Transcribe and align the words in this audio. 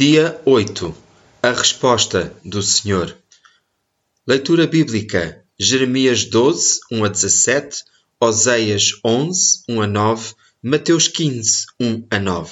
Dia 0.00 0.40
8 0.46 0.96
A 1.42 1.50
resposta 1.50 2.34
do 2.42 2.62
Senhor. 2.62 3.14
Leitura 4.26 4.66
bíblica: 4.66 5.44
Jeremias 5.58 6.24
12, 6.24 6.80
1 6.90 7.04
a 7.04 7.08
17, 7.08 7.84
Oséias 8.18 8.92
11, 9.04 9.62
1 9.68 9.82
a 9.82 9.86
9, 9.86 10.34
Mateus 10.62 11.06
15, 11.06 11.66
1 11.78 12.06
a 12.10 12.18
9. 12.18 12.50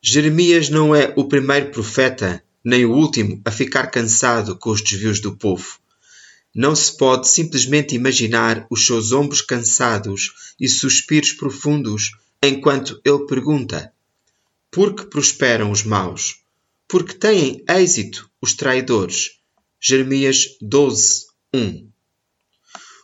Jeremias 0.00 0.68
não 0.68 0.94
é 0.94 1.12
o 1.16 1.24
primeiro 1.24 1.72
profeta, 1.72 2.40
nem 2.64 2.84
o 2.84 2.92
último 2.92 3.42
a 3.44 3.50
ficar 3.50 3.88
cansado 3.88 4.56
com 4.56 4.70
os 4.70 4.80
desvios 4.80 5.18
do 5.18 5.36
povo. 5.36 5.76
Não 6.54 6.76
se 6.76 6.96
pode 6.96 7.26
simplesmente 7.26 7.96
imaginar 7.96 8.64
os 8.70 8.86
seus 8.86 9.10
ombros 9.10 9.40
cansados 9.40 10.54
e 10.60 10.68
suspiros 10.68 11.32
profundos 11.32 12.12
enquanto 12.40 13.00
ele 13.04 13.26
pergunta: 13.26 13.92
Por 14.76 14.94
que 14.94 15.06
prosperam 15.06 15.70
os 15.70 15.84
maus? 15.84 16.34
Por 16.86 17.02
que 17.02 17.14
têm 17.14 17.64
êxito 17.66 18.30
os 18.42 18.52
traidores? 18.52 19.30
Jeremias 19.80 20.48
12, 20.60 21.28
1 21.54 21.88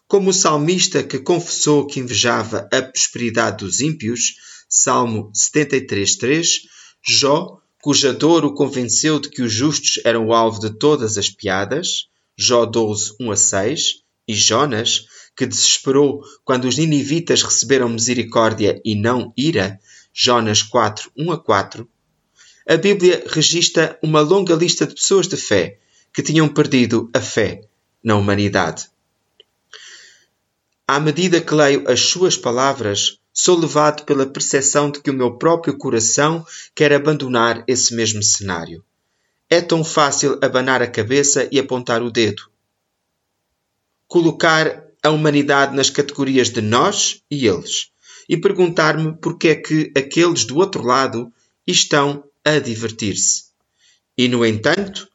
Como 0.07 0.29
o 0.29 0.35
salmista 0.35 1.03
que 1.03 1.19
confessou 1.19 1.87
que 1.87 1.99
invejava 1.99 2.69
a 2.71 2.83
prosperidade 2.83 3.65
dos 3.65 3.81
ímpios, 3.81 4.35
Salmo 4.69 5.31
73, 5.33 6.17
3, 6.17 6.61
Jó, 7.09 7.59
cuja 7.81 8.13
dor 8.13 8.45
o 8.45 8.53
convenceu 8.53 9.19
de 9.19 9.31
que 9.31 9.41
os 9.41 9.51
justos 9.51 9.99
eram 10.05 10.27
o 10.27 10.35
alvo 10.35 10.61
de 10.61 10.79
todas 10.79 11.17
as 11.17 11.31
piadas, 11.31 12.07
Jó 12.37 12.67
12, 12.67 13.15
1 13.19 13.31
a 13.31 13.37
6, 13.37 14.03
e 14.29 14.35
Jonas, 14.35 15.07
que 15.35 15.47
desesperou 15.47 16.21
quando 16.45 16.67
os 16.67 16.77
ninivitas 16.77 17.43
receberam 17.43 17.89
misericórdia 17.89 18.79
e 18.85 18.95
não 18.95 19.33
ira, 19.35 19.81
Jonas 20.13 20.63
4, 20.63 21.11
1 21.17 21.33
a 21.33 21.39
4, 21.39 21.89
a 22.69 22.77
Bíblia 22.77 23.25
registra 23.27 23.99
uma 24.03 24.21
longa 24.21 24.55
lista 24.55 24.87
de 24.87 24.95
pessoas 24.95 25.27
de 25.27 25.37
fé 25.39 25.79
que 26.13 26.23
tinham 26.23 26.49
perdido 26.49 27.11
a 27.15 27.21
fé 27.21 27.63
na 28.05 28.17
humanidade. 28.17 28.91
À 30.87 31.01
medida 31.01 31.41
que 31.41 31.55
leio 31.55 31.91
as 31.91 32.01
suas 32.01 32.37
palavras, 32.37 33.19
sou 33.33 33.59
levado 33.59 34.05
pela 34.05 34.27
percepção 34.27 34.91
de 34.91 35.01
que 35.01 35.11
o 35.11 35.15
meu 35.15 35.39
próprio 35.39 35.79
coração 35.79 36.45
quer 36.75 36.93
abandonar 36.93 37.65
esse 37.67 37.95
mesmo 37.95 38.23
cenário. 38.23 38.85
É 39.49 39.63
tão 39.63 39.83
fácil 39.83 40.39
abanar 40.43 40.83
a 40.83 40.87
cabeça 40.87 41.49
e 41.51 41.59
apontar 41.59 42.03
o 42.03 42.11
dedo. 42.11 42.51
Colocar 44.07 44.85
a 45.03 45.09
humanidade 45.09 45.75
nas 45.75 45.89
categorias 45.89 46.51
de 46.51 46.61
nós 46.61 47.23
e 47.31 47.47
eles 47.47 47.92
e 48.29 48.37
perguntar-me 48.37 49.15
porque 49.15 49.49
é 49.49 49.55
que 49.55 49.93
aqueles 49.97 50.45
do 50.45 50.57
outro 50.57 50.83
lado 50.83 51.33
estão 51.67 52.25
a 52.45 52.59
divertir-se. 52.59 53.45
E, 54.17 54.29
no 54.29 54.45
entanto, 54.45 55.09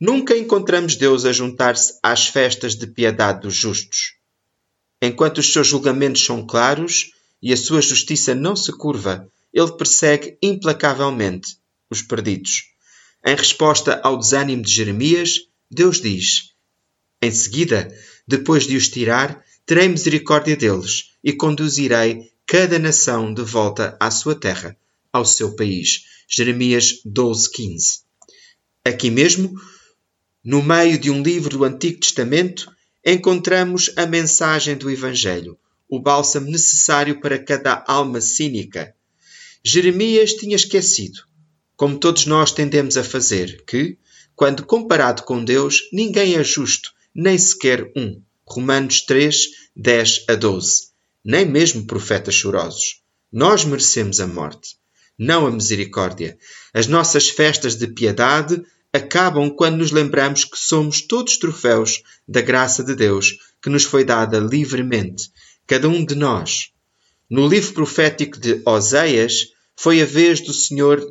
nunca 0.00 0.36
encontramos 0.36 0.96
Deus 0.96 1.24
a 1.24 1.32
juntar-se 1.32 1.98
às 2.02 2.28
festas 2.28 2.74
de 2.74 2.86
piedade 2.86 3.40
dos 3.40 3.54
justos. 3.54 4.14
Enquanto 5.00 5.38
os 5.38 5.52
seus 5.52 5.66
julgamentos 5.66 6.24
são 6.24 6.46
claros 6.46 7.12
e 7.42 7.52
a 7.52 7.56
sua 7.56 7.80
justiça 7.80 8.34
não 8.34 8.56
se 8.56 8.72
curva, 8.72 9.28
ele 9.52 9.72
persegue 9.72 10.36
implacavelmente 10.42 11.56
os 11.90 12.02
perdidos. 12.02 12.64
Em 13.24 13.36
resposta 13.36 14.00
ao 14.02 14.18
desânimo 14.18 14.62
de 14.62 14.70
Jeremias, 14.70 15.46
Deus 15.70 16.00
diz: 16.00 16.50
Em 17.22 17.30
seguida, 17.30 17.88
depois 18.26 18.66
de 18.66 18.76
os 18.76 18.88
tirar, 18.88 19.42
terei 19.64 19.88
misericórdia 19.88 20.56
deles 20.56 21.12
e 21.22 21.32
conduzirei 21.32 22.30
cada 22.56 22.78
nação 22.78 23.34
de 23.34 23.42
volta 23.42 23.96
à 23.98 24.12
sua 24.12 24.32
terra, 24.32 24.76
ao 25.12 25.24
seu 25.24 25.56
país. 25.56 26.04
Jeremias 26.28 27.00
12:15. 27.04 28.02
Aqui 28.84 29.10
mesmo, 29.10 29.60
no 30.44 30.62
meio 30.62 30.96
de 30.96 31.10
um 31.10 31.20
livro 31.20 31.58
do 31.58 31.64
Antigo 31.64 31.98
Testamento, 31.98 32.70
encontramos 33.04 33.90
a 33.96 34.06
mensagem 34.06 34.76
do 34.76 34.88
Evangelho, 34.88 35.58
o 35.88 35.98
bálsamo 35.98 36.48
necessário 36.48 37.20
para 37.20 37.40
cada 37.42 37.82
alma 37.88 38.20
cínica. 38.20 38.94
Jeremias 39.64 40.34
tinha 40.34 40.54
esquecido 40.54 41.22
como 41.76 41.98
todos 41.98 42.24
nós 42.24 42.52
tendemos 42.52 42.96
a 42.96 43.02
fazer, 43.02 43.64
que, 43.66 43.98
quando 44.36 44.64
comparado 44.64 45.24
com 45.24 45.44
Deus, 45.44 45.88
ninguém 45.92 46.36
é 46.36 46.44
justo, 46.44 46.92
nem 47.12 47.36
sequer 47.36 47.90
um. 47.96 48.22
Romanos 48.46 49.00
3, 49.00 49.48
10 49.74 50.26
a 50.28 50.36
12. 50.36 50.93
Nem 51.24 51.46
mesmo 51.46 51.86
profetas 51.86 52.34
chorosos. 52.34 53.00
Nós 53.32 53.64
merecemos 53.64 54.20
a 54.20 54.26
morte, 54.26 54.76
não 55.18 55.46
a 55.46 55.50
misericórdia. 55.50 56.38
As 56.72 56.86
nossas 56.86 57.28
festas 57.28 57.76
de 57.76 57.86
piedade 57.86 58.62
acabam 58.92 59.50
quando 59.50 59.78
nos 59.78 59.90
lembramos 59.90 60.44
que 60.44 60.58
somos 60.58 61.02
todos 61.02 61.38
troféus 61.38 62.02
da 62.28 62.40
graça 62.40 62.84
de 62.84 62.94
Deus 62.94 63.38
que 63.60 63.70
nos 63.70 63.84
foi 63.84 64.04
dada 64.04 64.38
livremente, 64.38 65.30
cada 65.66 65.88
um 65.88 66.04
de 66.04 66.14
nós. 66.14 66.70
No 67.28 67.48
livro 67.48 67.72
profético 67.72 68.38
de 68.38 68.62
Oséias, 68.64 69.52
foi 69.74 70.00
a 70.00 70.04
vez 70.04 70.40
do 70.40 70.52
Senhor 70.52 71.02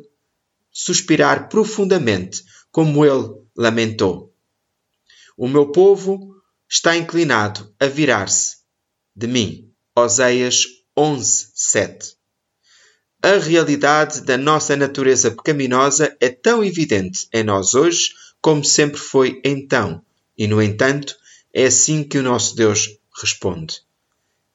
suspirar 0.72 1.48
profundamente, 1.48 2.42
como 2.70 3.04
ele 3.04 3.34
lamentou. 3.56 4.32
O 5.36 5.48
meu 5.48 5.70
povo 5.70 6.34
está 6.68 6.96
inclinado 6.96 7.74
a 7.78 7.86
virar-se 7.86 8.58
de 9.14 9.26
mim. 9.26 9.70
Oséias 9.96 10.66
11, 10.96 11.50
7. 11.54 12.16
A 13.22 13.36
realidade 13.38 14.22
da 14.22 14.36
nossa 14.36 14.74
natureza 14.74 15.30
pecaminosa 15.30 16.16
é 16.20 16.28
tão 16.30 16.64
evidente 16.64 17.28
em 17.32 17.44
nós 17.44 17.74
hoje 17.74 18.10
como 18.40 18.64
sempre 18.64 18.98
foi 18.98 19.40
então, 19.44 20.04
e 20.36 20.48
no 20.48 20.60
entanto, 20.60 21.14
é 21.52 21.66
assim 21.66 22.02
que 22.02 22.18
o 22.18 22.24
nosso 22.24 22.56
Deus 22.56 22.98
responde: 23.22 23.82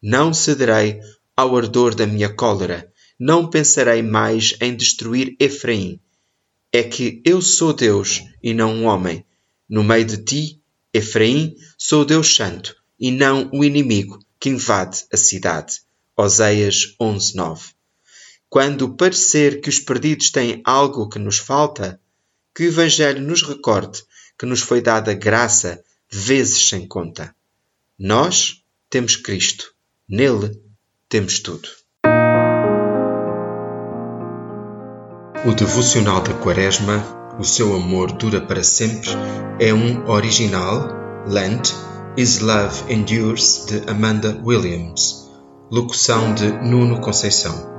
Não 0.04 0.34
cederei 0.34 1.00
ao 1.38 1.56
ardor 1.56 1.96
da 1.96 2.06
minha 2.06 2.28
cólera, 2.28 2.92
não 3.18 3.50
pensarei 3.50 4.02
mais 4.02 4.58
em 4.60 4.76
destruir 4.76 5.38
Efraim, 5.40 6.02
é 6.70 6.84
que 6.84 7.22
eu 7.24 7.42
sou 7.42 7.72
Deus 7.72 8.26
e 8.44 8.54
não 8.54 8.74
um 8.74 8.88
homem. 8.88 9.26
No 9.70 9.86
meio 9.86 10.04
de 10.04 10.18
ti, 10.18 10.62
Efraim, 10.94 11.56
sou 11.78 12.04
Deus 12.04 12.36
Santo 12.36 12.76
e 13.00 13.10
não 13.10 13.50
o 13.54 13.64
inimigo 13.64 14.20
que 14.40 14.50
invade 14.50 15.06
a 15.12 15.18
cidade. 15.18 15.82
Oséias 16.16 16.96
11:9. 17.00 17.74
Quando 18.50 18.96
parecer 18.96 19.62
que 19.62 19.70
os 19.70 19.80
perdidos 19.80 20.32
têm 20.32 20.62
algo 20.66 21.08
que 21.10 21.20
nos 21.20 21.38
falta, 21.38 22.00
que 22.54 22.64
o 22.64 22.68
Evangelho 22.68 23.22
nos 23.22 23.44
recorde 23.44 24.04
que 24.40 24.46
nos 24.46 24.62
foi 24.62 24.82
dada 24.82 25.14
graça 25.14 25.84
vezes 26.10 26.70
sem 26.70 26.88
conta. 26.88 27.36
Nós 28.00 28.64
temos 28.90 29.18
Cristo, 29.18 29.74
nele 30.08 30.58
temos 31.10 31.40
tudo. 31.40 31.68
O 35.46 35.54
devocional 35.54 36.22
da 36.22 36.34
Quaresma, 36.34 37.18
O 37.40 37.44
seu 37.46 37.74
amor 37.74 38.12
dura 38.12 38.42
para 38.42 38.62
sempre, 38.64 39.10
é 39.62 39.74
um 39.74 40.10
original, 40.10 40.90
Lent, 41.26 41.72
Is 42.20 42.42
Love 42.42 42.84
Endures, 42.90 43.66
de 43.66 43.90
Amanda 43.90 44.38
Williams. 44.44 45.32
Locução 45.72 46.34
de 46.34 46.52
Nuno 46.52 47.00
Conceição. 47.00 47.79